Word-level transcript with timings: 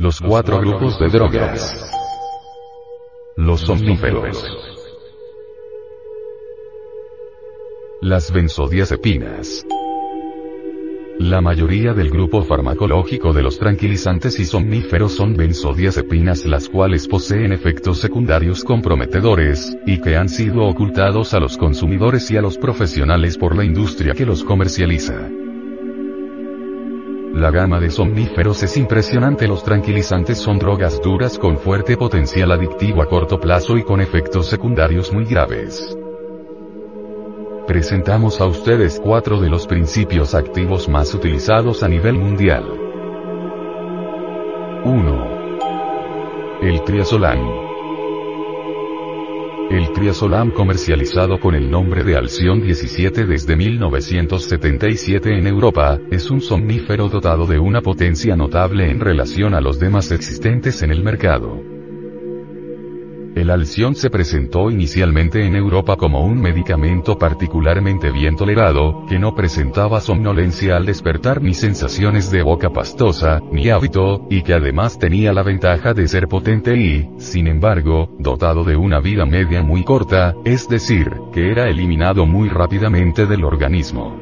Los 0.00 0.18
cuatro 0.18 0.58
grupos 0.60 0.98
de 0.98 1.08
drogas. 1.08 1.92
Los 3.36 3.60
somníferos. 3.60 4.42
Las 8.00 8.32
benzodiazepinas. 8.32 9.66
La 11.18 11.42
mayoría 11.42 11.92
del 11.92 12.08
grupo 12.08 12.42
farmacológico 12.44 13.34
de 13.34 13.42
los 13.42 13.58
tranquilizantes 13.58 14.40
y 14.40 14.46
somníferos 14.46 15.12
son 15.12 15.36
benzodiazepinas 15.36 16.46
las 16.46 16.70
cuales 16.70 17.06
poseen 17.06 17.52
efectos 17.52 17.98
secundarios 17.98 18.64
comprometedores, 18.64 19.76
y 19.84 20.00
que 20.00 20.16
han 20.16 20.30
sido 20.30 20.62
ocultados 20.62 21.34
a 21.34 21.40
los 21.40 21.58
consumidores 21.58 22.30
y 22.30 22.38
a 22.38 22.40
los 22.40 22.56
profesionales 22.56 23.36
por 23.36 23.54
la 23.54 23.66
industria 23.66 24.14
que 24.14 24.24
los 24.24 24.44
comercializa. 24.44 25.28
La 27.32 27.50
gama 27.50 27.80
de 27.80 27.90
somníferos 27.90 28.62
es 28.62 28.76
impresionante. 28.76 29.46
Los 29.46 29.62
tranquilizantes 29.62 30.38
son 30.38 30.58
drogas 30.58 31.00
duras 31.00 31.38
con 31.38 31.56
fuerte 31.58 31.96
potencial 31.96 32.52
adictivo 32.52 33.02
a 33.02 33.06
corto 33.06 33.40
plazo 33.40 33.78
y 33.78 33.84
con 33.84 34.00
efectos 34.00 34.46
secundarios 34.46 35.12
muy 35.12 35.24
graves 35.24 35.96
presentamos 37.70 38.40
a 38.40 38.46
ustedes 38.46 38.98
cuatro 38.98 39.40
de 39.40 39.48
los 39.48 39.68
principios 39.68 40.34
activos 40.34 40.88
más 40.88 41.14
utilizados 41.14 41.84
a 41.84 41.88
nivel 41.88 42.14
mundial. 42.14 42.64
1. 44.84 46.58
El 46.62 46.82
triazolam. 46.82 47.69
El 49.70 49.92
triazolam 49.92 50.50
comercializado 50.50 51.38
con 51.38 51.54
el 51.54 51.70
nombre 51.70 52.02
de 52.02 52.16
Alción 52.16 52.60
17 52.60 53.24
desde 53.24 53.54
1977 53.54 55.38
en 55.38 55.46
Europa, 55.46 55.96
es 56.10 56.28
un 56.28 56.40
somnífero 56.40 57.08
dotado 57.08 57.46
de 57.46 57.60
una 57.60 57.80
potencia 57.80 58.34
notable 58.34 58.90
en 58.90 58.98
relación 58.98 59.54
a 59.54 59.60
los 59.60 59.78
demás 59.78 60.10
existentes 60.10 60.82
en 60.82 60.90
el 60.90 61.04
mercado. 61.04 61.79
El 63.36 63.48
alción 63.50 63.94
se 63.94 64.10
presentó 64.10 64.72
inicialmente 64.72 65.46
en 65.46 65.54
Europa 65.54 65.96
como 65.96 66.26
un 66.26 66.40
medicamento 66.40 67.16
particularmente 67.16 68.10
bien 68.10 68.34
tolerado, 68.34 69.06
que 69.08 69.20
no 69.20 69.36
presentaba 69.36 70.00
somnolencia 70.00 70.76
al 70.76 70.84
despertar 70.84 71.40
ni 71.40 71.54
sensaciones 71.54 72.32
de 72.32 72.42
boca 72.42 72.70
pastosa, 72.70 73.40
ni 73.52 73.70
hábito, 73.70 74.26
y 74.28 74.42
que 74.42 74.54
además 74.54 74.98
tenía 74.98 75.32
la 75.32 75.44
ventaja 75.44 75.94
de 75.94 76.08
ser 76.08 76.26
potente 76.26 76.76
y, 76.76 77.08
sin 77.18 77.46
embargo, 77.46 78.16
dotado 78.18 78.64
de 78.64 78.76
una 78.76 78.98
vida 78.98 79.24
media 79.26 79.62
muy 79.62 79.84
corta, 79.84 80.34
es 80.44 80.68
decir, 80.68 81.12
que 81.32 81.52
era 81.52 81.68
eliminado 81.68 82.26
muy 82.26 82.48
rápidamente 82.48 83.26
del 83.26 83.44
organismo. 83.44 84.20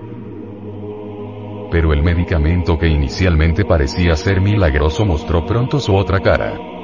Pero 1.70 1.94
el 1.94 2.02
medicamento 2.02 2.78
que 2.78 2.88
inicialmente 2.88 3.64
parecía 3.64 4.16
ser 4.16 4.42
milagroso 4.42 5.06
mostró 5.06 5.46
pronto 5.46 5.80
su 5.80 5.94
otra 5.94 6.20
cara. 6.20 6.77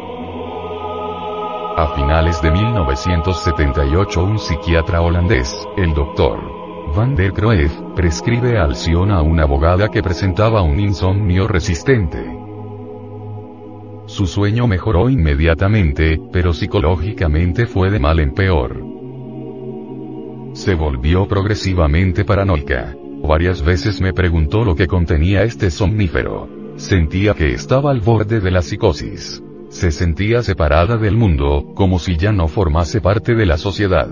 A 1.77 1.89
finales 1.97 2.41
de 2.41 2.53
1978 2.53 4.23
un 4.23 4.39
psiquiatra 4.39 5.01
holandés, 5.01 5.53
el 5.77 5.93
Dr. 5.93 6.39
Van 6.95 7.17
der 7.17 7.33
Kroef, 7.33 7.73
prescribe 7.97 8.59
alción 8.59 9.11
a 9.11 9.23
una 9.23 9.43
abogada 9.43 9.89
que 9.89 10.01
presentaba 10.01 10.63
un 10.63 10.79
insomnio 10.79 11.49
resistente. 11.49 12.25
Su 14.07 14.29
sueño 14.29 14.69
mejoró 14.69 15.11
inmediatamente, 15.11 16.21
pero 16.33 16.53
psicológicamente 16.53 17.67
fue 17.67 17.91
de 17.91 17.99
mal 17.99 18.21
en 18.21 18.35
peor. 18.35 18.81
Se 20.53 20.77
volvió 20.77 21.27
progresivamente 21.27 22.25
paranoica. 22.25 22.95
Varias 23.27 23.65
veces 23.65 24.01
me 24.01 24.13
preguntó 24.13 24.63
lo 24.63 24.77
que 24.77 24.87
contenía 24.87 25.43
este 25.43 25.73
somnífero. 25.73 26.49
Sentía 26.77 27.35
que 27.35 27.53
estaba 27.53 27.91
al 27.91 28.01
borde 28.01 28.39
de 28.39 28.53
la 28.53 28.63
psicosis. 28.63 29.43
Se 29.75 29.91
sentía 29.91 30.41
separada 30.45 30.97
del 30.97 31.17
mundo, 31.17 31.73
como 31.75 31.99
si 31.99 32.17
ya 32.17 32.31
no 32.31 32.47
formase 32.47 33.01
parte 33.01 33.35
de 33.35 33.45
la 33.45 33.59
sociedad. 33.59 34.09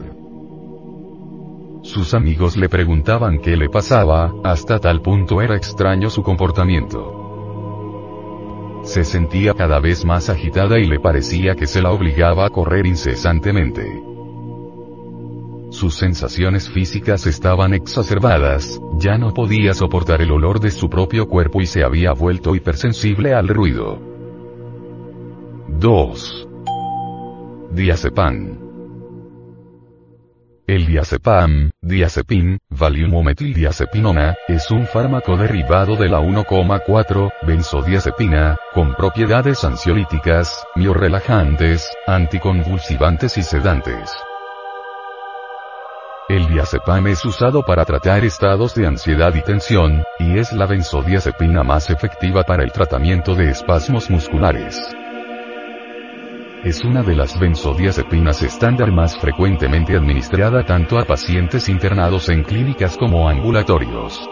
Sus 1.84 2.14
amigos 2.14 2.56
le 2.56 2.68
preguntaban 2.68 3.38
qué 3.38 3.56
le 3.56 3.68
pasaba, 3.68 4.32
hasta 4.42 4.80
tal 4.80 5.02
punto 5.02 5.40
era 5.40 5.54
extraño 5.54 6.10
su 6.10 6.24
comportamiento. 6.24 7.20
Se 8.82 9.04
sentía 9.04 9.54
cada 9.54 9.78
vez 9.78 10.04
más 10.04 10.30
agitada 10.30 10.80
y 10.80 10.86
le 10.86 10.98
parecía 10.98 11.54
que 11.54 11.68
se 11.68 11.80
la 11.80 11.92
obligaba 11.92 12.44
a 12.44 12.50
correr 12.50 12.84
incesantemente. 12.84 13.86
Sus 15.70 15.94
sensaciones 15.94 16.68
físicas 16.68 17.28
estaban 17.28 17.72
exacerbadas, 17.72 18.80
ya 18.98 19.16
no 19.16 19.32
podía 19.32 19.74
soportar 19.74 20.22
el 20.22 20.32
olor 20.32 20.58
de 20.58 20.72
su 20.72 20.90
propio 20.90 21.28
cuerpo 21.28 21.60
y 21.60 21.66
se 21.66 21.84
había 21.84 22.12
vuelto 22.14 22.56
hipersensible 22.56 23.32
al 23.32 23.46
ruido. 23.46 24.11
2. 25.82 26.48
Diazepam. 27.72 28.56
El 30.64 30.86
diazepam, 30.86 31.72
diazepin, 31.82 32.60
valiumometildiazepinona, 32.70 34.36
es 34.46 34.70
un 34.70 34.86
fármaco 34.86 35.36
derivado 35.36 35.96
de 35.96 36.08
la 36.08 36.20
1,4 36.20 37.32
benzodiazepina, 37.44 38.58
con 38.72 38.94
propiedades 38.94 39.64
ansiolíticas, 39.64 40.64
miorrelajantes, 40.76 41.90
anticonvulsivantes 42.06 43.36
y 43.38 43.42
sedantes. 43.42 44.12
El 46.28 46.46
diazepam 46.46 47.08
es 47.08 47.24
usado 47.24 47.64
para 47.64 47.84
tratar 47.84 48.24
estados 48.24 48.76
de 48.76 48.86
ansiedad 48.86 49.34
y 49.34 49.42
tensión, 49.42 50.04
y 50.20 50.38
es 50.38 50.52
la 50.52 50.66
benzodiazepina 50.66 51.64
más 51.64 51.90
efectiva 51.90 52.44
para 52.44 52.62
el 52.62 52.70
tratamiento 52.70 53.34
de 53.34 53.50
espasmos 53.50 54.08
musculares 54.10 54.80
es 56.64 56.84
una 56.84 57.02
de 57.02 57.16
las 57.16 57.38
benzodiazepinas 57.40 58.42
estándar 58.42 58.92
más 58.92 59.18
frecuentemente 59.18 59.96
administrada 59.96 60.64
tanto 60.64 60.96
a 60.98 61.04
pacientes 61.04 61.68
internados 61.68 62.28
en 62.28 62.44
clínicas 62.44 62.96
como 62.96 63.28
ambulatorios. 63.28 64.28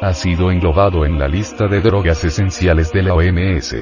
Ha 0.00 0.12
sido 0.14 0.50
englobado 0.50 1.04
en 1.04 1.18
la 1.18 1.28
lista 1.28 1.68
de 1.68 1.80
drogas 1.82 2.24
esenciales 2.24 2.92
de 2.92 3.02
la 3.02 3.14
OMS. 3.14 3.76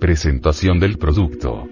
Presentación 0.00 0.80
del 0.80 0.98
producto. 0.98 1.68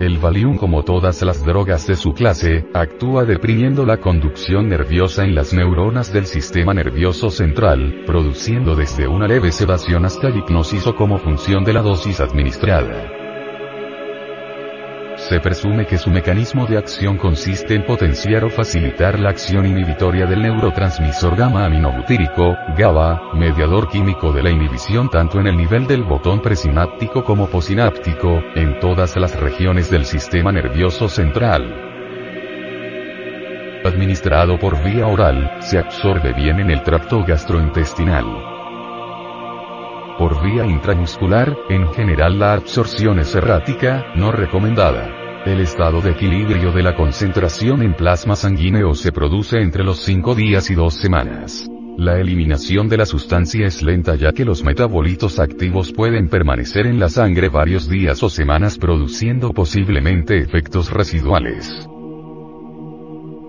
El 0.00 0.18
Valium 0.18 0.56
como 0.56 0.82
todas 0.82 1.22
las 1.22 1.44
drogas 1.44 1.86
de 1.86 1.94
su 1.94 2.14
clase, 2.14 2.66
actúa 2.74 3.24
deprimiendo 3.24 3.86
la 3.86 3.98
conducción 3.98 4.68
nerviosa 4.68 5.22
en 5.24 5.36
las 5.36 5.52
neuronas 5.52 6.12
del 6.12 6.26
sistema 6.26 6.74
nervioso 6.74 7.30
central, 7.30 8.02
produciendo 8.04 8.74
desde 8.74 9.06
una 9.06 9.28
leve 9.28 9.52
sedación 9.52 10.04
hasta 10.04 10.30
hipnosis 10.30 10.86
o 10.88 10.96
como 10.96 11.18
función 11.18 11.64
de 11.64 11.74
la 11.74 11.82
dosis 11.82 12.20
administrada. 12.20 13.23
Se 15.28 15.40
presume 15.40 15.86
que 15.86 15.96
su 15.96 16.10
mecanismo 16.10 16.66
de 16.66 16.76
acción 16.76 17.16
consiste 17.16 17.74
en 17.74 17.86
potenciar 17.86 18.44
o 18.44 18.50
facilitar 18.50 19.18
la 19.18 19.30
acción 19.30 19.64
inhibitoria 19.64 20.26
del 20.26 20.42
neurotransmisor 20.42 21.34
gamma-aminobutírico, 21.34 22.54
GABA, 22.76 23.32
mediador 23.32 23.88
químico 23.88 24.34
de 24.34 24.42
la 24.42 24.50
inhibición 24.50 25.08
tanto 25.08 25.40
en 25.40 25.46
el 25.46 25.56
nivel 25.56 25.86
del 25.86 26.04
botón 26.04 26.42
presináptico 26.42 27.24
como 27.24 27.48
posináptico, 27.48 28.42
en 28.54 28.78
todas 28.80 29.16
las 29.16 29.34
regiones 29.40 29.90
del 29.90 30.04
sistema 30.04 30.52
nervioso 30.52 31.08
central. 31.08 31.74
Administrado 33.82 34.58
por 34.58 34.82
vía 34.84 35.06
oral, 35.06 35.56
se 35.60 35.78
absorbe 35.78 36.34
bien 36.34 36.60
en 36.60 36.70
el 36.70 36.82
tracto 36.82 37.24
gastrointestinal. 37.24 38.53
Por 40.18 40.40
vía 40.44 40.64
intramuscular, 40.64 41.56
en 41.68 41.92
general 41.92 42.38
la 42.38 42.52
absorción 42.52 43.18
es 43.18 43.34
errática, 43.34 44.12
no 44.14 44.30
recomendada. 44.30 45.42
El 45.44 45.58
estado 45.60 46.00
de 46.00 46.12
equilibrio 46.12 46.70
de 46.70 46.84
la 46.84 46.94
concentración 46.94 47.82
en 47.82 47.94
plasma 47.94 48.36
sanguíneo 48.36 48.94
se 48.94 49.10
produce 49.10 49.58
entre 49.60 49.82
los 49.82 49.98
5 50.04 50.36
días 50.36 50.70
y 50.70 50.74
2 50.74 50.94
semanas. 50.94 51.68
La 51.98 52.20
eliminación 52.20 52.88
de 52.88 52.96
la 52.96 53.06
sustancia 53.06 53.66
es 53.66 53.82
lenta 53.82 54.14
ya 54.14 54.32
que 54.32 54.44
los 54.44 54.62
metabolitos 54.62 55.40
activos 55.40 55.92
pueden 55.92 56.28
permanecer 56.28 56.86
en 56.86 57.00
la 57.00 57.08
sangre 57.08 57.48
varios 57.48 57.88
días 57.88 58.22
o 58.22 58.30
semanas 58.30 58.78
produciendo 58.78 59.52
posiblemente 59.52 60.38
efectos 60.38 60.92
residuales. 60.92 61.88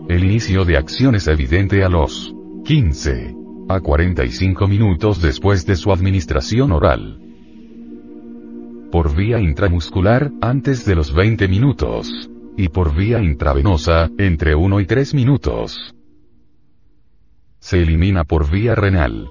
El 0.09 0.23
inicio 0.23 0.65
de 0.65 0.77
acción 0.77 1.13
es 1.13 1.27
evidente 1.27 1.83
a 1.83 1.89
los 1.89 2.33
15 2.65 3.44
a 3.67 3.79
45 3.79 4.67
minutos 4.67 5.21
después 5.21 5.65
de 5.65 5.75
su 5.75 5.91
administración 5.91 6.71
oral. 6.71 7.19
Por 8.91 9.15
vía 9.15 9.39
intramuscular, 9.39 10.31
antes 10.41 10.85
de 10.85 10.95
los 10.95 11.13
20 11.13 11.47
minutos. 11.47 12.29
Y 12.57 12.69
por 12.69 12.95
vía 12.95 13.21
intravenosa, 13.21 14.09
entre 14.17 14.56
1 14.56 14.79
y 14.79 14.85
3 14.85 15.13
minutos. 15.13 15.94
Se 17.59 17.81
elimina 17.81 18.23
por 18.23 18.50
vía 18.50 18.75
renal. 18.75 19.29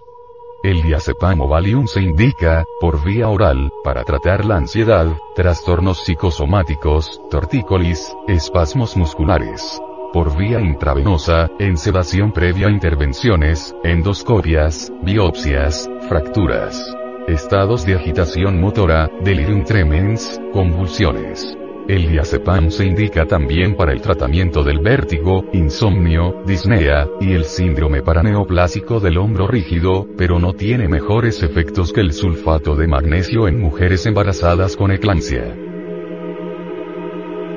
El 0.62 0.82
diazepam 0.82 1.40
o 1.40 1.48
Valium 1.48 1.86
se 1.86 2.00
indica, 2.02 2.64
por 2.80 3.04
vía 3.04 3.28
oral, 3.28 3.70
para 3.82 4.02
tratar 4.04 4.44
la 4.44 4.56
ansiedad, 4.56 5.06
trastornos 5.36 6.04
psicosomáticos, 6.04 7.20
tortícolis, 7.30 8.14
espasmos 8.28 8.96
musculares. 8.96 9.80
Por 10.14 10.38
vía 10.38 10.60
intravenosa, 10.60 11.50
en 11.58 11.76
sedación 11.76 12.30
previa 12.30 12.68
a 12.68 12.70
intervenciones, 12.70 13.74
endoscopias, 13.82 14.92
biopsias, 15.02 15.90
fracturas, 16.08 16.80
estados 17.26 17.84
de 17.84 17.96
agitación 17.96 18.60
motora, 18.60 19.10
delirium 19.24 19.64
tremens, 19.64 20.40
convulsiones. 20.52 21.58
El 21.88 22.08
diazepam 22.08 22.70
se 22.70 22.86
indica 22.86 23.26
también 23.26 23.74
para 23.74 23.92
el 23.92 24.00
tratamiento 24.00 24.62
del 24.62 24.78
vértigo, 24.78 25.46
insomnio, 25.52 26.42
disnea, 26.46 27.08
y 27.20 27.32
el 27.32 27.44
síndrome 27.44 28.02
paraneoplásico 28.02 29.00
del 29.00 29.18
hombro 29.18 29.48
rígido, 29.48 30.06
pero 30.16 30.38
no 30.38 30.52
tiene 30.52 30.86
mejores 30.86 31.42
efectos 31.42 31.92
que 31.92 32.02
el 32.02 32.12
sulfato 32.12 32.76
de 32.76 32.86
magnesio 32.86 33.48
en 33.48 33.60
mujeres 33.60 34.06
embarazadas 34.06 34.76
con 34.76 34.92
eclampsia. 34.92 35.63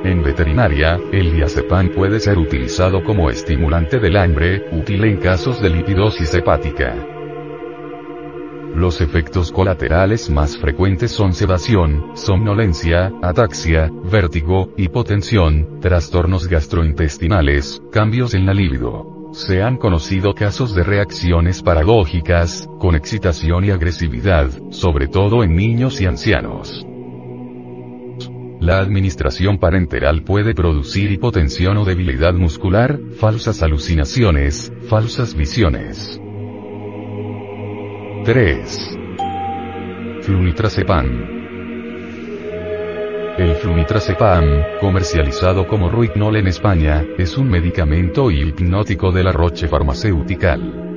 En 0.04 0.24
veterinaria, 0.24 1.00
el 1.12 1.34
diazepam 1.34 1.90
puede 1.90 2.20
ser 2.20 2.38
utilizado 2.38 3.04
como 3.04 3.30
estimulante 3.30 4.00
del 4.00 4.16
hambre, 4.16 4.68
útil 4.72 5.04
en 5.06 5.18
casos 5.18 5.62
de 5.62 5.70
lipidosis 5.70 6.34
hepática. 6.34 6.96
Los 8.76 9.02
efectos 9.02 9.52
colaterales 9.52 10.30
más 10.30 10.56
frecuentes 10.56 11.12
son 11.12 11.34
sedación, 11.34 12.12
somnolencia, 12.14 13.12
ataxia, 13.24 13.90
vértigo, 14.04 14.70
hipotensión, 14.78 15.80
trastornos 15.82 16.48
gastrointestinales, 16.48 17.82
cambios 17.92 18.36
en 18.36 18.46
la 18.46 18.54
libido. 18.54 19.32
Se 19.34 19.64
han 19.64 19.78
conocido 19.78 20.36
casos 20.36 20.76
de 20.76 20.84
reacciones 20.84 21.64
paradójicas, 21.64 22.70
con 22.80 22.96
excitación 22.96 23.66
y 23.66 23.72
agresividad, 23.72 24.50
sobre 24.70 25.08
todo 25.08 25.44
en 25.44 25.56
niños 25.56 26.00
y 26.00 26.06
ancianos. 26.06 26.86
La 28.60 28.80
administración 28.80 29.60
parenteral 29.60 30.24
puede 30.24 30.56
producir 30.56 31.12
hipotensión 31.12 31.78
o 31.78 31.86
debilidad 31.86 32.34
muscular, 32.34 33.00
falsas 33.20 33.62
alucinaciones, 33.62 34.74
falsas 34.90 35.36
visiones. 35.36 36.20
3. 38.26 38.98
Flunitrazepam. 40.22 41.38
El 43.38 43.56
flunitrazepam, 43.58 44.64
comercializado 44.82 45.68
como 45.68 45.90
Ruignol 45.90 46.38
en 46.38 46.48
España, 46.48 47.06
es 47.20 47.38
un 47.38 47.50
medicamento 47.50 48.32
hipnótico 48.32 49.12
de 49.12 49.24
la 49.24 49.32
Roche 49.32 49.68
Farmacéutical. 49.68 50.97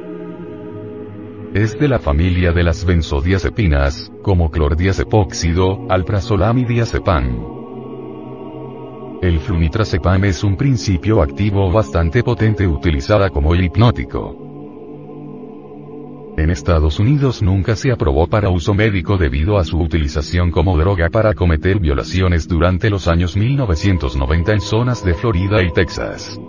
Es 1.52 1.76
de 1.80 1.88
la 1.88 1.98
familia 1.98 2.52
de 2.52 2.62
las 2.62 2.84
benzodiazepinas, 2.84 4.12
como 4.22 4.52
clordiazepóxido, 4.52 5.84
alprazolamidazepam. 5.88 7.44
El 9.20 9.40
flunitrazepam 9.40 10.26
es 10.26 10.44
un 10.44 10.56
principio 10.56 11.20
activo 11.20 11.72
bastante 11.72 12.22
potente 12.22 12.68
utilizada 12.68 13.30
como 13.30 13.56
hipnótico. 13.56 14.36
En 16.38 16.50
Estados 16.50 17.00
Unidos 17.00 17.42
nunca 17.42 17.74
se 17.74 17.90
aprobó 17.90 18.28
para 18.28 18.48
uso 18.48 18.72
médico 18.72 19.18
debido 19.18 19.58
a 19.58 19.64
su 19.64 19.80
utilización 19.80 20.52
como 20.52 20.78
droga 20.78 21.10
para 21.10 21.34
cometer 21.34 21.80
violaciones 21.80 22.46
durante 22.46 22.90
los 22.90 23.08
años 23.08 23.36
1990 23.36 24.52
en 24.52 24.60
zonas 24.60 25.04
de 25.04 25.14
Florida 25.14 25.64
y 25.64 25.72
Texas. 25.72 26.40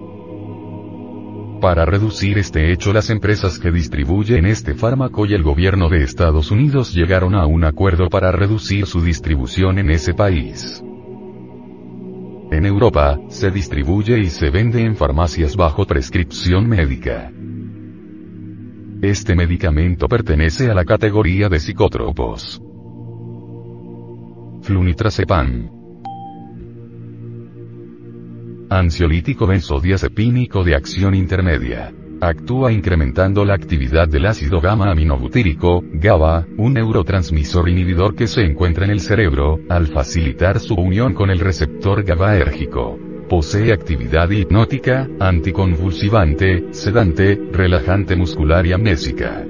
Para 1.62 1.86
reducir 1.86 2.40
este 2.40 2.74
hecho 2.74 2.92
las 2.92 3.12
empresas 3.12 3.60
que 3.60 3.72
distribuyen 3.72 4.48
este 4.48 4.74
fármaco 4.74 5.28
y 5.28 5.36
el 5.36 5.44
gobierno 5.44 5.90
de 5.90 6.04
Estados 6.04 6.50
Unidos 6.50 6.92
llegaron 6.92 7.36
a 7.36 7.46
un 7.46 7.64
acuerdo 7.64 8.10
para 8.10 8.32
reducir 8.32 8.88
su 8.88 9.00
distribución 9.04 9.78
en 9.78 9.92
ese 9.92 10.16
país. 10.16 10.84
En 12.52 12.66
Europa, 12.66 13.20
se 13.30 13.52
distribuye 13.52 14.18
y 14.18 14.30
se 14.30 14.50
vende 14.50 14.84
en 14.84 14.96
farmacias 14.96 15.56
bajo 15.56 15.86
prescripción 15.86 16.68
médica. 16.68 17.32
Este 19.04 19.36
medicamento 19.36 20.08
pertenece 20.08 20.72
a 20.72 20.74
la 20.74 20.84
categoría 20.84 21.48
de 21.48 21.60
psicótropos. 21.60 22.60
Flunitrazepam. 24.64 25.81
Ansiolítico 28.72 29.46
benzodiazepínico 29.48 30.64
de 30.64 30.76
acción 30.76 31.14
intermedia. 31.14 31.94
Actúa 32.22 32.72
incrementando 32.72 33.44
la 33.44 33.54
actividad 33.54 34.08
del 34.08 34.26
ácido 34.26 34.62
gamma 34.62 34.90
aminobutírico, 34.90 35.84
GABA, 35.92 36.48
un 36.56 36.76
neurotransmisor 36.76 37.68
inhibidor 37.68 38.16
que 38.16 38.28
se 38.28 38.46
encuentra 38.46 38.86
en 38.86 38.92
el 38.92 39.02
cerebro, 39.02 39.60
al 39.68 39.88
facilitar 39.88 40.62
su 40.62 40.76
unión 40.76 41.14
con 41.14 41.32
el 41.32 41.40
receptor 41.40 42.06
GABAérgico. 42.06 42.98
Posee 43.28 43.74
actividad 43.74 44.30
hipnótica, 44.30 45.06
anticonvulsivante, 45.20 46.68
sedante, 46.72 47.38
relajante 47.52 48.16
muscular 48.16 48.66
y 48.66 48.72
amnésica. 48.72 49.46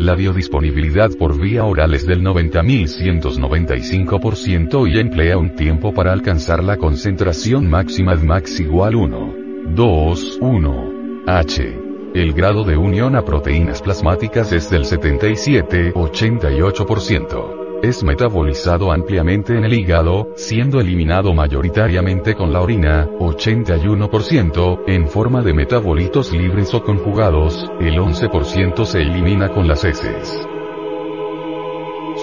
La 0.00 0.14
biodisponibilidad 0.14 1.10
por 1.18 1.38
vía 1.38 1.66
oral 1.66 1.92
es 1.92 2.06
del 2.06 2.22
90.195% 2.22 4.90
y 4.90 4.98
emplea 4.98 5.36
un 5.36 5.54
tiempo 5.54 5.92
para 5.92 6.14
alcanzar 6.14 6.64
la 6.64 6.78
concentración 6.78 7.68
máxima 7.68 8.16
de 8.16 8.26
max 8.26 8.60
igual 8.60 8.94
1. 8.94 9.34
2, 9.74 10.38
1. 10.40 11.22
H. 11.26 11.78
El 12.14 12.32
grado 12.32 12.64
de 12.64 12.78
unión 12.78 13.14
a 13.14 13.26
proteínas 13.26 13.82
plasmáticas 13.82 14.50
es 14.52 14.70
del 14.70 14.84
77-88%. 14.84 17.59
Es 17.82 18.04
metabolizado 18.04 18.92
ampliamente 18.92 19.56
en 19.56 19.64
el 19.64 19.72
hígado, 19.72 20.34
siendo 20.36 20.80
eliminado 20.80 21.32
mayoritariamente 21.32 22.34
con 22.34 22.52
la 22.52 22.60
orina, 22.60 23.08
81%, 23.18 24.82
en 24.86 25.08
forma 25.08 25.40
de 25.40 25.54
metabolitos 25.54 26.30
libres 26.30 26.74
o 26.74 26.84
conjugados, 26.84 27.72
el 27.80 27.94
11% 27.94 28.84
se 28.84 29.00
elimina 29.00 29.48
con 29.48 29.66
las 29.66 29.82
heces. 29.84 30.46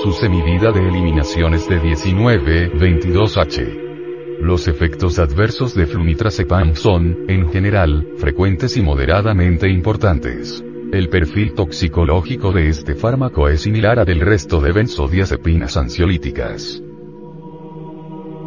Su 0.03 0.11
semivida 0.11 0.71
de 0.71 0.87
eliminación 0.87 1.55
es 1.55 1.67
de 1.67 1.81
19-22H. 1.81 4.39
Los 4.39 4.67
efectos 4.67 5.17
adversos 5.17 5.73
de 5.73 5.87
flunitrazepam 5.87 6.75
son, 6.75 7.25
en 7.27 7.49
general, 7.49 8.07
frecuentes 8.17 8.77
y 8.77 8.83
moderadamente 8.83 9.67
importantes. 9.67 10.63
El 10.91 11.09
perfil 11.09 11.53
toxicológico 11.53 12.53
de 12.53 12.69
este 12.69 12.95
fármaco 12.95 13.49
es 13.49 13.61
similar 13.61 13.99
al 13.99 14.05
del 14.05 14.21
resto 14.21 14.61
de 14.61 14.71
benzodiazepinas 14.71 15.75
ansiolíticas. 15.75 16.81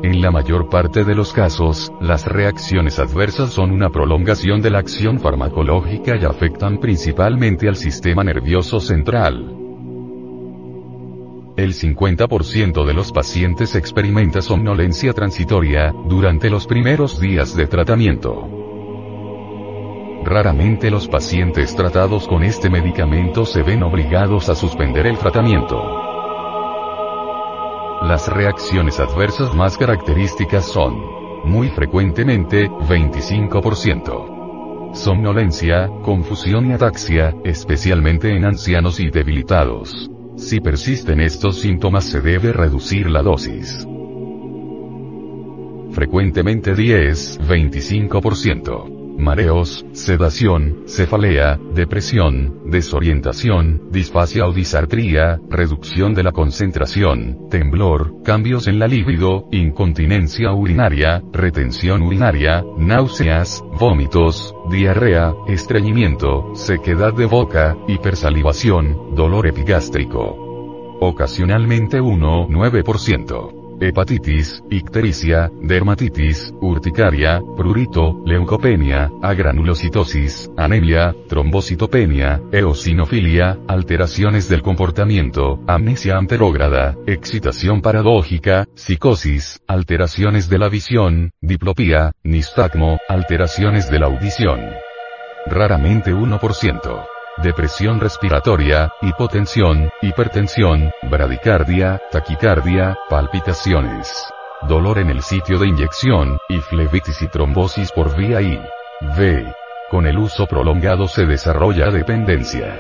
En 0.03 0.23
la 0.23 0.31
mayor 0.31 0.71
parte 0.71 1.05
de 1.05 1.15
los 1.15 1.35
casos, 1.35 1.93
las 2.01 2.27
reacciones 2.27 2.99
adversas 2.99 3.53
son 3.53 3.71
una 3.71 3.91
prolongación 3.91 4.63
de 4.63 4.71
la 4.71 4.79
acción 4.79 5.21
farmacológica 5.21 6.17
y 6.17 6.25
afectan 6.25 6.79
principalmente 6.79 7.69
al 7.69 7.77
sistema 7.77 8.25
nervioso 8.25 8.81
central. 8.81 9.55
El 11.59 11.75
50% 11.75 12.87
de 12.87 12.95
los 12.95 13.13
pacientes 13.13 13.75
experimenta 13.77 14.41
somnolencia 14.41 15.13
transitoria, 15.13 15.93
durante 16.09 16.49
los 16.49 16.67
primeros 16.67 17.21
días 17.21 17.55
de 17.55 17.67
tratamiento. 17.67 18.60
Raramente 20.25 20.91
los 20.91 21.07
pacientes 21.09 21.75
tratados 21.75 22.29
con 22.29 22.43
este 22.43 22.69
medicamento 22.69 23.47
se 23.47 23.63
ven 23.63 23.83
obligados 23.83 24.51
a 24.51 24.55
suspender 24.55 25.07
el 25.07 25.17
tratamiento. 25.17 25.83
Las 28.03 28.29
reacciones 28.29 29.01
adversas 29.01 29.55
más 29.55 29.79
características 29.79 30.67
son, 30.67 31.03
muy 31.45 31.71
frecuentemente, 31.71 32.69
25%. 32.69 34.93
Somnolencia, 34.95 35.89
confusión 36.03 36.71
y 36.71 36.75
ataxia, 36.75 37.35
especialmente 37.45 38.37
en 38.37 38.45
ancianos 38.45 39.01
y 39.01 39.09
debilitados. 39.11 40.11
Si 40.37 40.61
persisten 40.61 41.21
estos 41.21 41.61
síntomas 41.61 42.05
se 42.05 42.21
debe 42.21 42.53
reducir 42.53 43.09
la 43.09 43.23
dosis. 43.23 43.89
Frecuentemente 45.93 46.75
10-25% 46.75 49.00
mareos, 49.21 49.85
sedación, 49.93 50.85
cefalea, 50.87 51.59
depresión, 51.75 52.63
desorientación, 52.67 53.91
disfasia 53.91 54.47
o 54.47 54.53
disartría, 54.53 55.41
reducción 55.49 56.15
de 56.15 56.23
la 56.23 56.33
concentración, 56.33 57.49
temblor, 57.51 58.23
cambios 58.25 58.67
en 58.67 58.79
la 58.79 58.89
libido, 58.89 59.47
incontinencia 59.53 60.53
urinaria, 60.53 61.23
retención 61.33 62.03
urinaria, 62.03 62.65
náuseas, 62.79 63.63
vómitos, 63.79 64.55
diarrea, 64.71 65.35
estreñimiento, 65.49 66.55
sequedad 66.55 67.13
de 67.15 67.27
boca, 67.27 67.77
hipersalivación, 67.89 69.15
dolor 69.15 69.47
epigástrico. 69.47 70.99
Ocasionalmente 71.01 72.01
1-9%. 72.01 73.60
Hepatitis, 73.81 74.63
ictericia, 74.71 75.51
dermatitis, 75.63 76.53
urticaria, 76.61 77.41
prurito, 77.57 78.23
leucopenia, 78.27 79.11
agranulocitosis, 79.23 80.51
anemia, 80.57 81.15
trombocitopenia, 81.29 82.41
eosinofilia, 82.53 83.59
alteraciones 83.67 84.49
del 84.49 84.63
comportamiento, 84.63 85.61
amnesia 85.67 86.17
anterógrada, 86.17 86.97
excitación 87.07 87.81
paradójica, 87.81 88.67
psicosis, 88.75 89.61
alteraciones 89.67 90.49
de 90.49 90.59
la 90.59 90.69
visión, 90.69 91.33
diplopía, 91.41 92.13
nistagmo, 92.23 92.99
alteraciones 93.09 93.91
de 93.91 93.99
la 93.99 94.07
audición. 94.07 94.61
Raramente 95.47 96.15
1% 96.15 97.20
depresión 97.43 98.01
respiratoria, 98.01 98.93
hipotensión, 99.01 99.91
hipertensión, 100.03 100.91
bradicardia, 101.03 102.01
taquicardia, 102.11 102.97
palpitaciones, 103.09 104.27
dolor 104.69 104.99
en 104.99 105.11
el 105.11 105.23
sitio 105.23 105.59
de 105.59 105.69
inyección, 105.69 106.39
y 106.49 106.59
flebitis 106.59 107.23
y 107.23 107.29
trombosis 107.29 107.93
por 107.93 108.15
vía 108.17 108.41
I. 108.43 108.61
V. 109.17 109.55
Con 109.91 110.07
el 110.07 110.19
uso 110.19 110.47
prolongado 110.47 111.09
se 111.09 111.25
desarrolla 111.25 111.91
dependencia. 111.91 112.79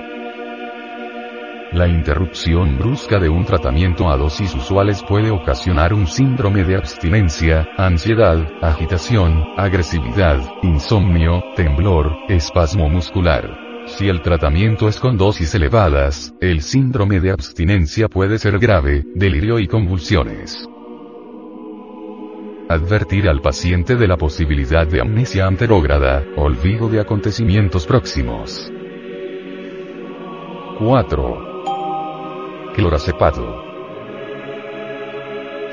La 1.72 1.86
interrupción 1.86 2.78
brusca 2.78 3.18
de 3.18 3.28
un 3.28 3.44
tratamiento 3.44 4.10
a 4.10 4.16
dosis 4.16 4.54
usuales 4.54 5.02
puede 5.02 5.30
ocasionar 5.30 5.94
un 5.94 6.06
síndrome 6.06 6.64
de 6.64 6.76
abstinencia, 6.76 7.68
ansiedad, 7.76 8.38
agitación, 8.60 9.44
agresividad, 9.56 10.40
insomnio, 10.62 11.44
temblor, 11.54 12.16
espasmo 12.28 12.88
muscular. 12.88 13.69
Si 13.96 14.08
el 14.08 14.22
tratamiento 14.22 14.88
es 14.88 14.98
con 14.98 15.16
dosis 15.16 15.54
elevadas, 15.54 16.34
el 16.40 16.62
síndrome 16.62 17.20
de 17.20 17.30
abstinencia 17.30 18.08
puede 18.08 18.38
ser 18.38 18.58
grave, 18.58 19.04
delirio 19.14 19.58
y 19.58 19.66
convulsiones. 19.66 20.66
Advertir 22.68 23.28
al 23.28 23.40
paciente 23.40 23.96
de 23.96 24.06
la 24.08 24.16
posibilidad 24.16 24.86
de 24.86 25.00
amnesia 25.00 25.46
anterógrada, 25.46 26.24
olvido 26.36 26.88
de 26.88 27.00
acontecimientos 27.00 27.86
próximos. 27.86 28.72
4. 30.78 32.72
Cloracepato. 32.74 33.69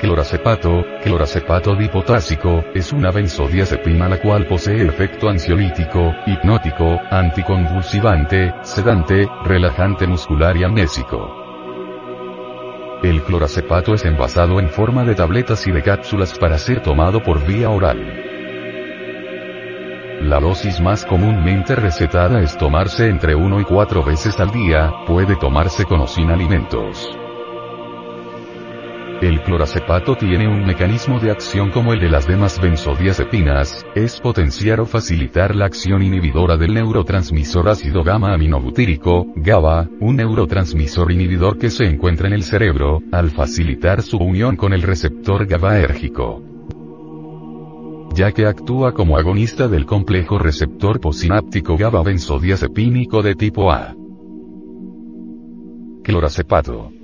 Cloracepato, 0.00 0.84
cloracepato 1.02 1.74
dipotásico, 1.74 2.64
es 2.72 2.92
una 2.92 3.10
benzodiazepina 3.10 4.08
la 4.08 4.20
cual 4.20 4.46
posee 4.46 4.86
efecto 4.86 5.28
ansiolítico, 5.28 6.14
hipnótico, 6.24 7.00
anticonvulsivante, 7.10 8.54
sedante, 8.62 9.28
relajante 9.44 10.06
muscular 10.06 10.56
y 10.56 10.62
amnésico. 10.62 11.34
El 13.02 13.22
cloracepato 13.22 13.94
es 13.94 14.04
envasado 14.04 14.60
en 14.60 14.68
forma 14.68 15.02
de 15.02 15.16
tabletas 15.16 15.66
y 15.66 15.72
de 15.72 15.82
cápsulas 15.82 16.38
para 16.38 16.58
ser 16.58 16.80
tomado 16.80 17.20
por 17.20 17.44
vía 17.44 17.68
oral. 17.68 18.24
La 20.20 20.38
dosis 20.38 20.80
más 20.80 21.04
comúnmente 21.04 21.74
recetada 21.74 22.40
es 22.40 22.56
tomarse 22.56 23.08
entre 23.08 23.34
1 23.34 23.60
y 23.60 23.64
4 23.64 24.04
veces 24.04 24.38
al 24.38 24.52
día, 24.52 24.92
puede 25.08 25.34
tomarse 25.34 25.84
con 25.84 26.00
o 26.00 26.06
sin 26.06 26.30
alimentos. 26.30 27.17
El 29.20 29.42
cloracepato 29.42 30.14
tiene 30.14 30.46
un 30.46 30.64
mecanismo 30.64 31.18
de 31.18 31.32
acción 31.32 31.72
como 31.72 31.92
el 31.92 31.98
de 31.98 32.08
las 32.08 32.28
demás 32.28 32.60
benzodiazepinas, 32.60 33.84
es 33.96 34.20
potenciar 34.20 34.78
o 34.78 34.86
facilitar 34.86 35.56
la 35.56 35.64
acción 35.64 36.04
inhibidora 36.04 36.56
del 36.56 36.72
neurotransmisor 36.74 37.68
ácido 37.68 38.04
gamma 38.04 38.32
aminobutírico, 38.32 39.26
GABA, 39.34 39.88
un 39.98 40.16
neurotransmisor 40.16 41.10
inhibidor 41.10 41.58
que 41.58 41.68
se 41.68 41.86
encuentra 41.86 42.28
en 42.28 42.34
el 42.34 42.44
cerebro, 42.44 43.02
al 43.10 43.30
facilitar 43.30 44.02
su 44.02 44.18
unión 44.18 44.54
con 44.54 44.72
el 44.72 44.82
receptor 44.82 45.46
GABAérgico 45.46 46.44
ya 48.14 48.32
que 48.32 48.46
actúa 48.46 48.94
como 48.94 49.16
agonista 49.16 49.68
del 49.68 49.86
complejo 49.86 50.38
receptor 50.38 50.98
posináptico 50.98 51.76
GABA 51.76 52.02
benzodiazepínico 52.02 53.22
de 53.22 53.34
tipo 53.36 53.70
A. 53.70 53.94
Cloracepato 56.02 56.97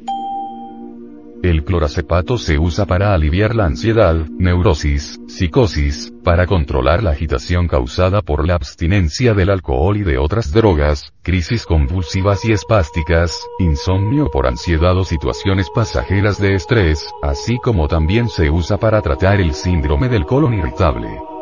el 1.51 1.65
cloracepato 1.65 2.39
se 2.39 2.59
usa 2.59 2.87
para 2.87 3.15
aliviar 3.15 3.55
la 3.55 3.67
ansiedad, 3.67 4.15
neurosis, 4.39 5.21
psicosis, 5.27 6.13
para 6.23 6.47
controlar 6.47 7.03
la 7.03 7.11
agitación 7.11 7.69
causada 7.69 8.23
por 8.23 8.47
la 8.47 8.55
abstinencia 8.55 9.35
del 9.35 9.51
alcohol 9.51 9.97
y 9.97 10.03
de 10.03 10.19
otras 10.19 10.53
drogas, 10.53 11.13
crisis 11.23 11.67
convulsivas 11.67 12.45
y 12.45 12.53
espásticas, 12.53 13.39
insomnio 13.59 14.31
por 14.31 14.47
ansiedad 14.47 14.97
o 14.97 15.05
situaciones 15.05 15.69
pasajeras 15.75 16.41
de 16.41 16.55
estrés, 16.55 17.07
así 17.23 17.59
como 17.59 17.89
también 17.89 18.29
se 18.29 18.51
usa 18.51 18.79
para 18.79 19.03
tratar 19.03 19.41
el 19.41 19.55
síndrome 19.55 20.09
del 20.09 20.25
colon 20.25 20.55
irritable. 20.55 21.34